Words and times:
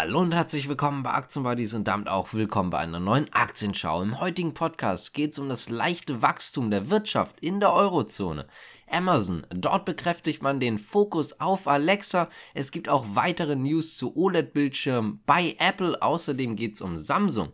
Hallo 0.00 0.20
und 0.20 0.32
herzlich 0.32 0.68
willkommen 0.68 1.02
bei 1.02 1.10
Aktienbuddies 1.10 1.74
und 1.74 1.88
damit 1.88 2.06
auch 2.06 2.32
willkommen 2.32 2.70
bei 2.70 2.78
einer 2.78 3.00
neuen 3.00 3.32
Aktienschau. 3.32 4.00
Im 4.00 4.20
heutigen 4.20 4.54
Podcast 4.54 5.12
geht 5.12 5.32
es 5.32 5.40
um 5.40 5.48
das 5.48 5.70
leichte 5.70 6.22
Wachstum 6.22 6.70
der 6.70 6.88
Wirtschaft 6.88 7.40
in 7.40 7.58
der 7.58 7.72
Eurozone. 7.72 8.46
Amazon, 8.88 9.44
dort 9.50 9.86
bekräftigt 9.86 10.40
man 10.40 10.60
den 10.60 10.78
Fokus 10.78 11.40
auf 11.40 11.66
Alexa. 11.66 12.28
Es 12.54 12.70
gibt 12.70 12.88
auch 12.88 13.06
weitere 13.14 13.56
News 13.56 13.96
zu 13.96 14.16
OLED-Bildschirmen 14.16 15.20
bei 15.26 15.56
Apple. 15.58 16.00
Außerdem 16.00 16.54
geht 16.54 16.74
es 16.74 16.80
um 16.80 16.96
Samsung. 16.96 17.48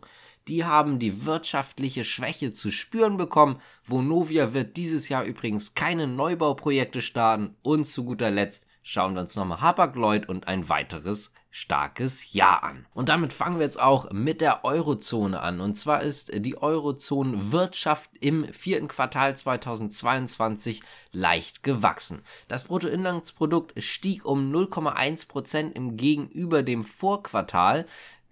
Die 0.47 0.65
haben 0.65 0.99
die 0.99 1.25
wirtschaftliche 1.25 2.03
Schwäche 2.03 2.51
zu 2.51 2.69
spüren 2.69 3.17
bekommen. 3.17 3.59
Vonovia 3.85 4.53
wird 4.53 4.77
dieses 4.77 5.09
Jahr 5.09 5.23
übrigens 5.23 5.73
keine 5.73 6.05
Neubauprojekte 6.05 7.01
starten. 7.01 7.55
Und 7.63 7.85
zu 7.85 8.05
guter 8.05 8.29
Letzt 8.29 8.67
schauen 8.83 9.15
wir 9.15 9.21
uns 9.21 9.35
nochmal 9.35 9.61
Hapag-Lloyd 9.61 10.29
und 10.29 10.47
ein 10.47 10.69
weiteres 10.69 11.33
starkes 11.55 12.33
Jahr 12.33 12.63
an. 12.63 12.85
Und 12.93 13.07
damit 13.07 13.31
fangen 13.31 13.59
wir 13.59 13.63
jetzt 13.65 13.79
auch 13.79 14.11
mit 14.11 14.41
der 14.41 14.65
Eurozone 14.65 15.39
an. 15.39 15.61
Und 15.61 15.75
zwar 15.75 16.01
ist 16.01 16.31
die 16.35 16.57
Eurozone-Wirtschaft 16.61 18.09
im 18.19 18.51
vierten 18.51 18.89
Quartal 18.89 19.37
2022 19.37 20.81
leicht 21.13 21.63
gewachsen. 21.63 22.23
Das 22.49 22.65
Bruttoinlandsprodukt 22.65 23.81
stieg 23.81 24.25
um 24.25 24.51
0,1 24.51 25.29
Prozent 25.29 25.77
im 25.77 25.95
Gegenüber 25.95 26.61
dem 26.61 26.83
Vorquartal. 26.83 27.85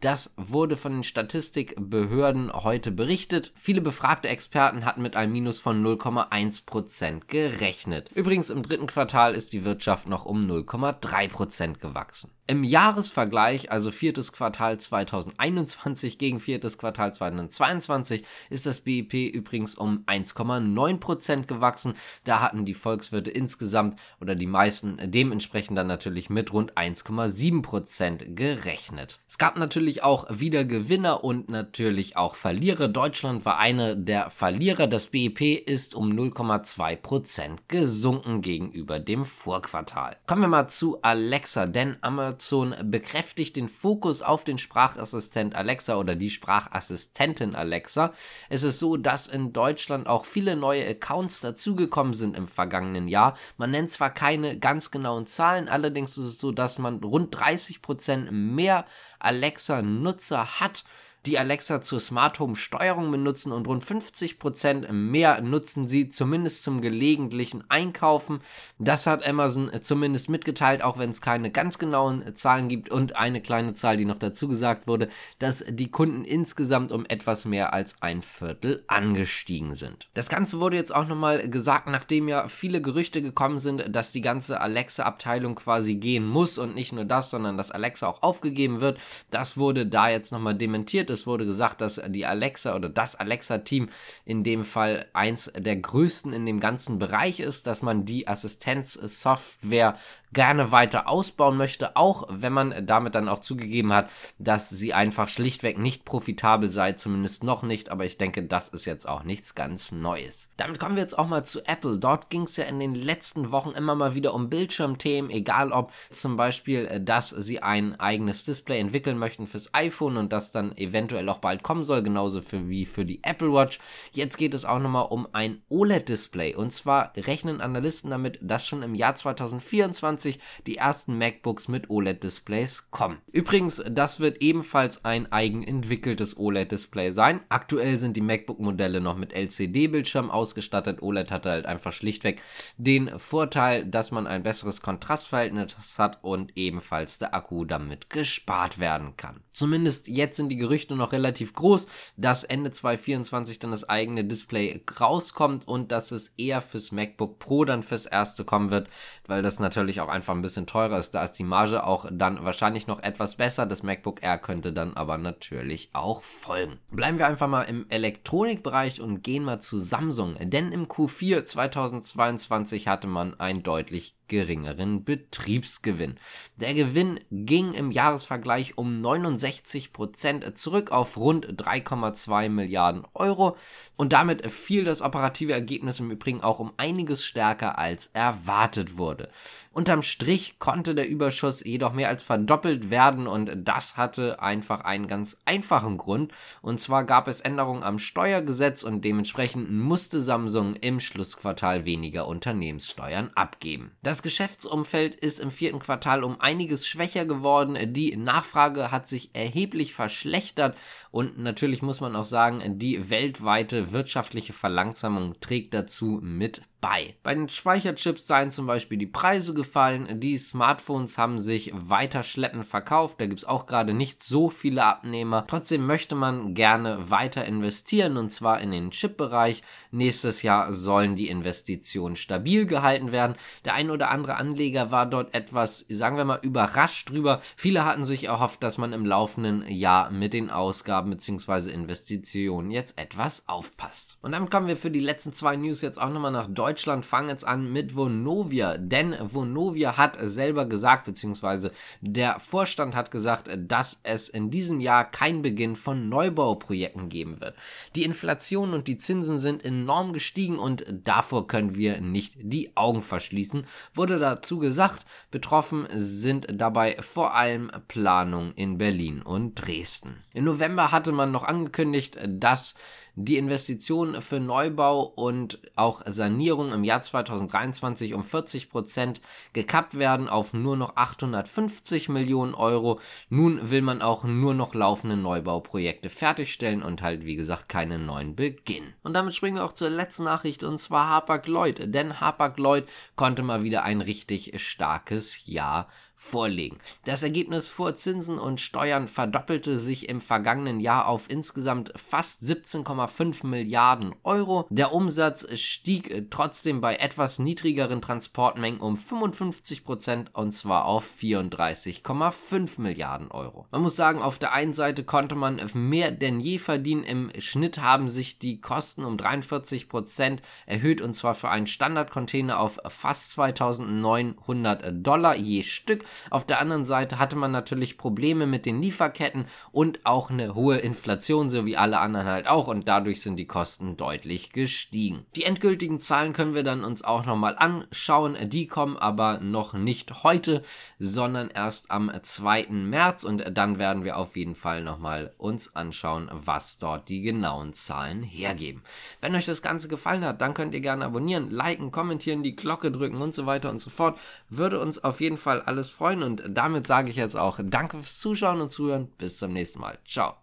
Das 0.03 0.33
wurde 0.35 0.75
von 0.75 0.91
den 0.91 1.03
Statistikbehörden 1.03 2.51
heute 2.51 2.91
berichtet. 2.91 3.53
Viele 3.55 3.79
befragte 3.79 4.27
Experten 4.27 4.83
hatten 4.83 5.01
mit 5.01 5.15
einem 5.15 5.31
Minus 5.31 5.61
von 5.61 5.81
0,1% 5.81 7.21
gerechnet. 7.27 8.11
Übrigens 8.13 8.49
im 8.49 8.63
dritten 8.63 8.87
Quartal 8.87 9.33
ist 9.33 9.53
die 9.53 9.63
Wirtschaft 9.63 10.09
noch 10.09 10.25
um 10.25 10.41
0,3% 10.41 11.79
gewachsen. 11.79 12.31
Im 12.45 12.65
Jahresvergleich, 12.65 13.71
also 13.71 13.89
viertes 13.89 14.33
Quartal 14.33 14.77
2021 14.77 16.17
gegen 16.17 16.41
viertes 16.41 16.77
Quartal 16.77 17.13
2022, 17.13 18.25
ist 18.49 18.65
das 18.65 18.81
BIP 18.81 19.13
übrigens 19.13 19.75
um 19.75 20.03
1,9% 20.07 21.45
gewachsen. 21.45 21.93
Da 22.25 22.41
hatten 22.41 22.65
die 22.65 22.73
Volkswirte 22.73 23.31
insgesamt 23.31 23.97
oder 24.19 24.35
die 24.35 24.45
meisten 24.45 24.97
dementsprechend 25.01 25.77
dann 25.77 25.87
natürlich 25.87 26.29
mit 26.29 26.51
rund 26.51 26.73
1,7% 26.73 28.35
gerechnet. 28.35 29.19
Es 29.25 29.37
gab 29.37 29.57
natürlich 29.57 30.03
auch 30.03 30.27
wieder 30.29 30.65
Gewinner 30.65 31.23
und 31.23 31.47
natürlich 31.47 32.17
auch 32.17 32.35
Verlierer. 32.35 32.89
Deutschland 32.89 33.45
war 33.45 33.57
eine 33.57 33.95
der 33.95 34.29
Verlierer. 34.29 34.87
Das 34.87 35.07
BIP 35.07 35.39
ist 35.65 35.95
um 35.95 36.11
0,2% 36.11 37.59
gesunken 37.69 38.41
gegenüber 38.41 38.99
dem 38.99 39.23
Vorquartal. 39.23 40.17
Kommen 40.27 40.41
wir 40.41 40.49
mal 40.49 40.67
zu 40.67 41.01
Alexa, 41.03 41.67
denn 41.67 41.95
am 42.01 42.32
Amazon 42.33 42.73
bekräftigt 42.85 43.55
den 43.55 43.67
Fokus 43.67 44.23
auf 44.23 44.43
den 44.43 44.57
Sprachassistent 44.57 45.53
Alexa 45.55 45.97
oder 45.97 46.15
die 46.15 46.31
Sprachassistentin 46.31 47.53
Alexa. 47.53 48.11
Es 48.49 48.63
ist 48.63 48.79
so, 48.79 48.97
dass 48.97 49.27
in 49.27 49.53
Deutschland 49.53 50.07
auch 50.07 50.25
viele 50.25 50.55
neue 50.55 50.87
Accounts 50.87 51.41
dazugekommen 51.41 52.15
sind 52.15 52.35
im 52.35 52.47
vergangenen 52.47 53.07
Jahr. 53.07 53.37
Man 53.57 53.69
nennt 53.69 53.91
zwar 53.91 54.09
keine 54.09 54.57
ganz 54.57 54.89
genauen 54.89 55.27
Zahlen, 55.27 55.69
allerdings 55.69 56.17
ist 56.17 56.25
es 56.25 56.39
so, 56.39 56.51
dass 56.51 56.79
man 56.79 57.03
rund 57.03 57.35
30% 57.35 58.31
mehr 58.31 58.85
Alexa-Nutzer 59.19 60.59
hat 60.59 60.83
die 61.25 61.39
Alexa 61.39 61.81
zur 61.81 61.99
Smart 61.99 62.39
Home 62.39 62.55
Steuerung 62.55 63.09
benutzen 63.09 63.53
und 63.53 63.67
rund 63.67 63.83
50% 63.83 64.91
mehr 64.91 65.41
nutzen 65.41 65.87
sie 65.87 66.09
zumindest 66.09 66.63
zum 66.63 66.81
gelegentlichen 66.81 67.63
Einkaufen. 67.69 68.41
Das 68.77 69.07
hat 69.07 69.25
Amazon 69.25 69.71
zumindest 69.81 70.29
mitgeteilt, 70.29 70.83
auch 70.83 70.97
wenn 70.97 71.11
es 71.11 71.21
keine 71.21 71.49
ganz 71.49 71.79
genauen 71.79 72.35
Zahlen 72.35 72.67
gibt 72.67 72.89
und 72.89 73.15
eine 73.15 73.41
kleine 73.41 73.73
Zahl, 73.73 73.95
die 73.95 74.05
noch 74.05 74.19
dazu 74.19 74.49
gesagt 74.49 74.85
wurde, 74.87 75.07
dass 75.39 75.63
die 75.69 75.89
Kunden 75.89 76.25
insgesamt 76.25 76.91
um 76.91 77.05
etwas 77.07 77.45
mehr 77.45 77.73
als 77.73 78.01
ein 78.01 78.21
Viertel 78.21 78.83
angestiegen 78.87 79.75
sind. 79.75 80.09
Das 80.15 80.27
Ganze 80.27 80.59
wurde 80.59 80.75
jetzt 80.75 80.93
auch 80.93 81.07
nochmal 81.07 81.47
gesagt, 81.49 81.87
nachdem 81.87 82.27
ja 82.27 82.49
viele 82.49 82.81
Gerüchte 82.81 83.21
gekommen 83.21 83.59
sind, 83.59 83.95
dass 83.95 84.11
die 84.11 84.21
ganze 84.21 84.59
Alexa-Abteilung 84.59 85.55
quasi 85.55 85.95
gehen 85.95 86.27
muss 86.27 86.57
und 86.57 86.75
nicht 86.75 86.91
nur 86.91 87.05
das, 87.05 87.29
sondern 87.29 87.55
dass 87.55 87.71
Alexa 87.71 88.07
auch 88.07 88.23
aufgegeben 88.23 88.81
wird. 88.81 88.99
Das 89.29 89.55
wurde 89.55 89.85
da 89.85 90.09
jetzt 90.09 90.33
nochmal 90.33 90.55
dementiert 90.55 91.12
es 91.13 91.25
wurde 91.25 91.45
gesagt, 91.45 91.81
dass 91.81 92.01
die 92.07 92.25
Alexa 92.25 92.75
oder 92.75 92.89
das 92.89 93.15
Alexa-Team 93.15 93.89
in 94.25 94.43
dem 94.43 94.65
Fall 94.65 95.05
eins 95.13 95.51
der 95.57 95.77
größten 95.77 96.33
in 96.33 96.45
dem 96.45 96.59
ganzen 96.59 96.99
Bereich 96.99 97.39
ist, 97.39 97.67
dass 97.67 97.81
man 97.81 98.05
die 98.05 98.27
Assistenzsoftware 98.27 99.95
gerne 100.33 100.71
weiter 100.71 101.07
ausbauen 101.07 101.57
möchte, 101.57 101.95
auch 101.95 102.27
wenn 102.29 102.53
man 102.53 102.85
damit 102.85 103.15
dann 103.15 103.29
auch 103.29 103.39
zugegeben 103.39 103.93
hat, 103.93 104.09
dass 104.39 104.69
sie 104.69 104.93
einfach 104.93 105.27
schlichtweg 105.27 105.77
nicht 105.77 106.05
profitabel 106.05 106.69
sei, 106.69 106.93
zumindest 106.93 107.43
noch 107.43 107.61
nicht, 107.61 107.89
aber 107.89 108.05
ich 108.05 108.17
denke, 108.17 108.43
das 108.43 108.69
ist 108.69 108.85
jetzt 108.85 109.07
auch 109.07 109.23
nichts 109.23 109.55
ganz 109.55 109.91
Neues. 109.91 110.49
Damit 110.57 110.79
kommen 110.79 110.95
wir 110.95 111.03
jetzt 111.03 111.17
auch 111.17 111.27
mal 111.27 111.45
zu 111.45 111.65
Apple. 111.65 111.99
Dort 111.99 112.29
ging 112.29 112.43
es 112.43 112.57
ja 112.57 112.65
in 112.65 112.79
den 112.79 112.95
letzten 112.95 113.51
Wochen 113.51 113.71
immer 113.71 113.95
mal 113.95 114.15
wieder 114.15 114.33
um 114.33 114.49
Bildschirmthemen, 114.49 115.29
egal 115.29 115.71
ob 115.71 115.91
zum 116.11 116.35
Beispiel, 116.35 116.99
dass 116.99 117.29
sie 117.29 117.61
ein 117.61 117.99
eigenes 117.99 118.45
Display 118.45 118.79
entwickeln 118.79 119.17
möchten 119.17 119.47
fürs 119.47 119.73
iPhone 119.73 120.17
und 120.17 120.33
das 120.33 120.51
dann 120.51 120.75
eventuell 120.75 121.02
auch 121.11 121.39
bald 121.39 121.63
kommen 121.63 121.83
soll, 121.83 122.03
genauso 122.03 122.41
für, 122.41 122.69
wie 122.69 122.85
für 122.85 123.05
die 123.05 123.23
Apple 123.23 123.53
Watch. 123.53 123.79
Jetzt 124.11 124.37
geht 124.37 124.53
es 124.53 124.65
auch 124.65 124.79
nochmal 124.79 125.07
um 125.09 125.27
ein 125.33 125.61
OLED-Display 125.69 126.55
und 126.55 126.71
zwar 126.71 127.13
rechnen 127.15 127.61
Analysten 127.61 128.11
damit, 128.11 128.39
dass 128.41 128.65
schon 128.65 128.83
im 128.83 128.95
Jahr 128.95 129.15
2024 129.15 130.03
2020 130.13 130.39
die 130.67 130.77
ersten 130.77 131.17
MacBooks 131.17 131.67
mit 131.67 131.89
OLED-Displays 131.89 132.91
kommen. 132.91 133.19
Übrigens, 133.31 133.83
das 133.89 134.19
wird 134.19 134.41
ebenfalls 134.41 135.05
ein 135.05 135.31
eigenentwickeltes 135.31 136.37
OLED-Display 136.37 137.11
sein. 137.11 137.41
Aktuell 137.49 137.97
sind 137.97 138.17
die 138.17 138.21
MacBook-Modelle 138.21 139.01
noch 139.01 139.17
mit 139.17 139.33
LCD-Bildschirm 139.33 140.29
ausgestattet. 140.29 141.01
OLED 141.01 141.31
hat 141.31 141.45
halt 141.45 141.65
einfach 141.65 141.93
schlichtweg 141.93 142.41
den 142.77 143.19
Vorteil, 143.19 143.85
dass 143.85 144.11
man 144.11 144.27
ein 144.27 144.43
besseres 144.43 144.81
Kontrastverhältnis 144.81 145.99
hat 145.99 146.23
und 146.23 146.51
ebenfalls 146.55 147.17
der 147.17 147.33
Akku 147.33 147.65
damit 147.65 148.09
gespart 148.09 148.79
werden 148.79 149.17
kann. 149.17 149.41
Zumindest 149.49 150.07
jetzt 150.07 150.37
sind 150.37 150.49
die 150.49 150.57
Gerüchte 150.57 150.92
noch 150.97 151.11
relativ 151.11 151.53
groß, 151.53 151.87
dass 152.17 152.43
Ende 152.43 152.71
2024 152.71 153.59
dann 153.59 153.71
das 153.71 153.87
eigene 153.87 154.23
Display 154.23 154.83
rauskommt 154.99 155.67
und 155.67 155.91
dass 155.91 156.11
es 156.11 156.33
eher 156.37 156.61
fürs 156.61 156.91
MacBook 156.91 157.39
Pro 157.39 157.65
dann 157.65 157.83
fürs 157.83 158.05
erste 158.05 158.45
kommen 158.45 158.71
wird, 158.71 158.89
weil 159.27 159.41
das 159.41 159.59
natürlich 159.59 160.01
auch 160.01 160.09
einfach 160.09 160.33
ein 160.33 160.41
bisschen 160.41 160.67
teurer 160.67 160.97
ist. 160.97 161.11
Da 161.11 161.23
ist 161.23 161.33
die 161.33 161.43
Marge 161.43 161.85
auch 161.85 162.05
dann 162.11 162.43
wahrscheinlich 162.43 162.87
noch 162.87 163.01
etwas 163.01 163.35
besser. 163.35 163.65
Das 163.65 163.83
MacBook 163.83 164.23
Air 164.23 164.37
könnte 164.37 164.73
dann 164.73 164.93
aber 164.95 165.17
natürlich 165.17 165.89
auch 165.93 166.21
folgen. 166.21 166.79
Bleiben 166.91 167.17
wir 167.17 167.27
einfach 167.27 167.47
mal 167.47 167.63
im 167.63 167.85
Elektronikbereich 167.89 169.01
und 169.01 169.23
gehen 169.23 169.43
mal 169.43 169.59
zu 169.59 169.77
Samsung. 169.77 170.35
Denn 170.39 170.71
im 170.71 170.85
Q4 170.85 171.45
2022 171.45 172.87
hatte 172.87 173.07
man 173.07 173.39
ein 173.39 173.63
deutlich 173.63 174.15
geringeren 174.33 175.03
Betriebsgewinn. 175.03 176.15
Der 176.55 176.73
Gewinn 176.73 177.19
ging 177.29 177.73
im 177.73 177.91
Jahresvergleich 177.91 178.79
um 178.79 178.99
69 178.99 179.93
Prozent 179.93 180.57
zurück 180.57 180.91
auf 180.91 181.17
rund 181.17 181.61
3,2 181.61 182.49
Milliarden 182.49 183.05
Euro 183.13 183.55
und 183.95 184.11
damit 184.11 184.51
fiel 184.51 184.85
das 184.85 185.03
operative 185.03 185.53
Ergebnis 185.53 185.99
im 185.99 186.09
Übrigen 186.09 186.41
auch 186.41 186.57
um 186.57 186.73
einiges 186.77 187.23
stärker 187.23 187.77
als 187.77 188.07
erwartet 188.07 188.97
wurde. 188.97 189.29
Unterm 189.71 190.01
Strich 190.01 190.57
konnte 190.57 190.95
der 190.95 191.07
Überschuss 191.07 191.63
jedoch 191.63 191.93
mehr 191.93 192.09
als 192.09 192.23
verdoppelt 192.23 192.89
werden 192.89 193.27
und 193.27 193.51
das 193.55 193.97
hatte 193.97 194.41
einfach 194.41 194.81
einen 194.81 195.05
ganz 195.05 195.37
einfachen 195.45 195.97
Grund 195.97 196.31
und 196.63 196.79
zwar 196.79 197.03
gab 197.03 197.27
es 197.27 197.39
Änderungen 197.39 197.83
am 197.83 197.99
Steuergesetz 197.99 198.81
und 198.81 199.05
dementsprechend 199.05 199.71
musste 199.71 200.21
Samsung 200.21 200.73
im 200.73 200.99
Schlussquartal 200.99 201.85
weniger 201.85 202.27
Unternehmenssteuern 202.27 203.29
abgeben. 203.35 203.91
Das 204.01 204.22
Geschäftsumfeld 204.23 205.13
ist 205.13 205.39
im 205.39 205.51
vierten 205.51 205.79
Quartal 205.79 206.23
um 206.23 206.41
einiges 206.41 206.87
schwächer 206.87 207.25
geworden. 207.25 207.93
Die 207.93 208.17
Nachfrage 208.17 208.91
hat 208.91 209.07
sich 209.07 209.29
erheblich 209.33 209.93
verschlechtert 209.93 210.75
und 211.11 211.37
natürlich 211.37 211.83
muss 211.83 212.01
man 212.01 212.15
auch 212.15 212.25
sagen, 212.25 212.79
die 212.79 213.09
weltweite 213.11 213.91
wirtschaftliche 213.91 214.53
Verlangsamung 214.53 215.39
trägt 215.39 215.73
dazu 215.75 216.19
mit 216.23 216.63
bei. 216.83 217.15
Bei 217.23 217.33
den 217.33 217.47
Speicherchips 217.47 218.27
seien 218.27 218.51
zum 218.51 218.67
Beispiel 218.67 218.97
die 218.97 219.07
Preise 219.07 219.53
gefallen, 219.53 220.19
die 220.19 220.35
Smartphones 220.35 221.17
haben 221.17 221.39
sich 221.39 221.71
weiter 221.73 222.23
schleppend 222.23 222.65
verkauft, 222.65 223.21
da 223.21 223.25
gibt 223.25 223.39
es 223.39 223.47
auch 223.47 223.67
gerade 223.67 223.93
nicht 223.93 224.21
so 224.21 224.49
viele 224.49 224.83
Abnehmer. 224.83 225.45
Trotzdem 225.47 225.85
möchte 225.85 226.13
man 226.13 226.53
gerne 226.53 227.09
weiter 227.09 227.45
investieren 227.45 228.17
und 228.17 228.27
zwar 228.27 228.59
in 228.59 228.71
den 228.71 228.91
Chip-Bereich. 228.91 229.63
Nächstes 229.91 230.41
Jahr 230.41 230.73
sollen 230.73 231.15
die 231.15 231.29
Investitionen 231.29 232.17
stabil 232.17 232.65
gehalten 232.65 233.13
werden. 233.13 233.35
Der 233.63 233.75
ein 233.75 233.89
oder 233.89 234.11
andere 234.11 234.35
Anleger 234.35 234.91
war 234.91 235.05
dort 235.05 235.33
etwas, 235.33 235.85
sagen 235.87 236.17
wir 236.17 236.25
mal, 236.25 236.39
überrascht 236.41 237.09
drüber. 237.09 237.39
Viele 237.55 237.85
hatten 237.85 238.03
sich 238.03 238.25
erhofft, 238.25 238.61
dass 238.61 238.77
man 238.77 238.91
im 238.91 239.05
laufenden 239.05 239.65
Jahr 239.69 240.11
mit 240.11 240.33
den 240.33 240.49
Ausgaben 240.49 241.11
bzw. 241.11 241.71
Investitionen 241.71 242.71
jetzt 242.71 242.99
etwas 242.99 243.47
aufpasst. 243.47 244.17
Und 244.21 244.33
damit 244.33 244.51
kommen 244.51 244.67
wir 244.67 244.75
für 244.75 244.91
die 244.91 244.99
letzten 244.99 245.31
zwei 245.31 245.55
News 245.55 245.79
jetzt 245.79 246.01
auch 246.01 246.09
nochmal 246.09 246.31
nach 246.33 246.49
Deutschland. 246.49 246.72
Deutschland 246.73 247.05
fangen 247.05 247.29
jetzt 247.29 247.45
an 247.45 247.71
mit 247.71 247.95
Vonovia, 247.95 248.79
denn 248.79 249.15
Vonovia 249.21 249.95
hat 249.95 250.17
selber 250.19 250.65
gesagt, 250.65 251.05
beziehungsweise 251.05 251.71
der 252.01 252.39
Vorstand 252.39 252.95
hat 252.95 253.11
gesagt, 253.11 253.47
dass 253.55 253.99
es 254.01 254.27
in 254.27 254.49
diesem 254.49 254.79
Jahr 254.79 255.05
kein 255.05 255.43
Beginn 255.43 255.75
von 255.75 256.09
Neubauprojekten 256.09 257.09
geben 257.09 257.39
wird. 257.41 257.53
Die 257.95 258.01
Inflation 258.01 258.73
und 258.73 258.87
die 258.87 258.97
Zinsen 258.97 259.39
sind 259.39 259.63
enorm 259.63 260.13
gestiegen 260.13 260.57
und 260.57 260.83
davor 260.89 261.45
können 261.45 261.75
wir 261.75 262.01
nicht 262.01 262.37
die 262.39 262.75
Augen 262.75 263.03
verschließen, 263.03 263.67
wurde 263.93 264.17
dazu 264.17 264.57
gesagt. 264.57 265.05
Betroffen 265.29 265.85
sind 265.91 266.47
dabei 266.51 266.97
vor 267.01 267.35
allem 267.35 267.69
Planungen 267.87 268.53
in 268.55 268.79
Berlin 268.79 269.21
und 269.21 269.53
Dresden. 269.53 270.23
Im 270.33 270.45
November 270.45 270.91
hatte 270.91 271.11
man 271.11 271.31
noch 271.31 271.43
angekündigt, 271.43 272.17
dass 272.27 272.73
die 273.15 273.37
Investitionen 273.37 274.21
für 274.21 274.39
Neubau 274.39 275.03
und 275.03 275.59
auch 275.75 276.01
Sanierung 276.07 276.62
im 276.71 276.83
Jahr 276.83 277.01
2023 277.01 278.13
um 278.13 278.23
40 278.23 278.69
Prozent 278.69 279.21
gekappt 279.53 279.97
werden 279.97 280.29
auf 280.29 280.53
nur 280.53 280.77
noch 280.77 280.95
850 280.95 282.09
Millionen 282.09 282.53
Euro. 282.53 282.99
Nun 283.29 283.69
will 283.69 283.81
man 283.81 284.01
auch 284.01 284.23
nur 284.23 284.53
noch 284.53 284.73
laufende 284.73 285.17
Neubauprojekte 285.17 286.09
fertigstellen 286.09 286.83
und 286.83 287.01
halt 287.01 287.25
wie 287.25 287.35
gesagt 287.35 287.69
keinen 287.69 288.05
neuen 288.05 288.35
beginnen. 288.35 288.93
Und 289.03 289.13
damit 289.13 289.35
springen 289.35 289.57
wir 289.57 289.65
auch 289.65 289.73
zur 289.73 289.89
letzten 289.89 290.23
Nachricht 290.23 290.63
und 290.63 290.77
zwar 290.77 291.09
Hapag-Lloyd, 291.09 291.93
denn 291.93 292.19
Hapag-Lloyd 292.19 292.87
konnte 293.15 293.43
mal 293.43 293.63
wieder 293.63 293.83
ein 293.83 294.01
richtig 294.01 294.53
starkes 294.61 295.47
Jahr 295.47 295.87
vorlegen. 296.23 296.77
Das 297.05 297.21
Ergebnis 297.21 297.69
vor 297.69 297.95
Zinsen 297.95 298.39
und 298.39 298.61
Steuern 298.61 299.07
verdoppelte 299.07 299.77
sich 299.77 300.09
im 300.09 300.21
vergangenen 300.21 300.79
Jahr 300.79 301.07
auf 301.07 301.29
insgesamt 301.29 301.91
fast 301.95 302.41
17,5 302.43 303.45
Milliarden 303.45 304.15
Euro. 304.23 304.65
Der 304.69 304.93
Umsatz 304.93 305.45
stieg 305.59 306.31
trotzdem 306.31 306.81
bei 306.81 306.95
etwas 306.95 307.39
niedrigeren 307.39 308.01
Transportmengen 308.01 308.79
um 308.79 308.95
55 308.95 309.83
Prozent 309.83 310.33
und 310.33 310.53
zwar 310.53 310.85
auf 310.85 311.07
34,5 311.19 312.81
Milliarden 312.81 313.29
Euro. 313.29 313.67
Man 313.71 313.81
muss 313.81 313.95
sagen, 313.95 314.21
auf 314.21 314.39
der 314.39 314.53
einen 314.53 314.73
Seite 314.73 315.03
konnte 315.03 315.35
man 315.35 315.61
mehr 315.73 316.11
denn 316.11 316.39
je 316.39 316.57
verdienen. 316.57 317.03
Im 317.03 317.31
Schnitt 317.39 317.79
haben 317.79 318.07
sich 318.07 318.39
die 318.39 318.61
Kosten 318.61 319.03
um 319.03 319.17
43 319.17 319.89
Prozent 319.89 320.41
erhöht 320.65 321.01
und 321.01 321.13
zwar 321.13 321.35
für 321.35 321.49
einen 321.49 321.67
Standardcontainer 321.67 322.59
auf 322.59 322.79
fast 322.87 323.33
2900 323.33 325.05
Dollar 325.05 325.35
je 325.35 325.63
Stück. 325.63 326.05
Auf 326.29 326.45
der 326.45 326.59
anderen 326.59 326.85
Seite 326.85 327.19
hatte 327.19 327.35
man 327.35 327.51
natürlich 327.51 327.97
Probleme 327.97 328.45
mit 328.45 328.65
den 328.65 328.81
Lieferketten 328.81 329.45
und 329.71 329.99
auch 330.05 330.29
eine 330.29 330.55
hohe 330.55 330.77
Inflation, 330.77 331.49
so 331.49 331.65
wie 331.65 331.77
alle 331.77 331.99
anderen 331.99 332.27
halt 332.27 332.47
auch. 332.47 332.67
Und 332.67 332.87
dadurch 332.87 333.21
sind 333.21 333.37
die 333.37 333.47
Kosten 333.47 333.97
deutlich 333.97 334.51
gestiegen. 334.51 335.25
Die 335.35 335.43
endgültigen 335.43 335.99
Zahlen 335.99 336.33
können 336.33 336.55
wir 336.55 336.63
dann 336.63 336.83
uns 336.83 337.03
auch 337.03 337.25
nochmal 337.25 337.55
anschauen. 337.57 338.37
Die 338.49 338.67
kommen 338.67 338.97
aber 338.97 339.39
noch 339.39 339.73
nicht 339.73 340.23
heute, 340.23 340.61
sondern 340.99 341.49
erst 341.49 341.91
am 341.91 342.11
2. 342.21 342.67
März. 342.69 343.23
Und 343.23 343.45
dann 343.57 343.79
werden 343.79 344.03
wir 344.03 344.17
auf 344.17 344.35
jeden 344.35 344.55
Fall 344.55 344.83
nochmal 344.83 345.33
uns 345.37 345.75
anschauen, 345.75 346.29
was 346.31 346.77
dort 346.77 347.09
die 347.09 347.21
genauen 347.21 347.73
Zahlen 347.73 348.23
hergeben. 348.23 348.81
Wenn 349.21 349.35
euch 349.35 349.45
das 349.45 349.61
Ganze 349.61 349.87
gefallen 349.87 350.25
hat, 350.25 350.41
dann 350.41 350.53
könnt 350.53 350.73
ihr 350.73 350.81
gerne 350.81 351.05
abonnieren, 351.05 351.49
liken, 351.49 351.91
kommentieren, 351.91 352.43
die 352.43 352.55
Glocke 352.55 352.91
drücken 352.91 353.21
und 353.21 353.33
so 353.33 353.45
weiter 353.45 353.69
und 353.69 353.79
so 353.79 353.89
fort. 353.89 354.19
Würde 354.49 354.79
uns 354.79 355.03
auf 355.03 355.21
jeden 355.21 355.37
Fall 355.37 355.61
alles 355.61 355.89
freuen 355.89 356.02
freuen. 356.03 356.23
Und 356.23 356.43
damit 356.49 356.85
sage 356.85 357.09
ich 357.09 357.15
jetzt 357.15 357.37
auch 357.37 357.59
Danke 357.63 357.97
fürs 357.97 358.19
Zuschauen 358.19 358.59
und 358.59 358.71
Zuhören. 358.71 359.07
Bis 359.17 359.37
zum 359.37 359.53
nächsten 359.53 359.79
Mal. 359.79 359.97
Ciao. 360.05 360.42